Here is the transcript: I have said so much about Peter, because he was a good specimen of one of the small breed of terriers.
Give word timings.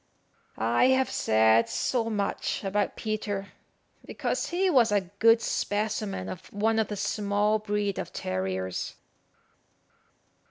I 0.57 0.85
have 0.85 1.11
said 1.11 1.69
so 1.69 2.09
much 2.09 2.63
about 2.63 2.95
Peter, 2.95 3.49
because 4.03 4.47
he 4.47 4.67
was 4.67 4.91
a 4.91 5.09
good 5.19 5.41
specimen 5.43 6.27
of 6.27 6.51
one 6.51 6.79
of 6.79 6.87
the 6.87 6.97
small 6.97 7.59
breed 7.59 7.99
of 7.99 8.11
terriers. 8.11 8.95